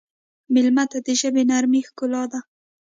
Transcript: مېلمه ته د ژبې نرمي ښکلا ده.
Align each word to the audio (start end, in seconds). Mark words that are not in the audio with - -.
مېلمه 0.53 0.83
ته 0.91 0.97
د 1.05 1.07
ژبې 1.19 1.43
نرمي 1.49 1.81
ښکلا 1.87 2.23
ده. 2.31 2.39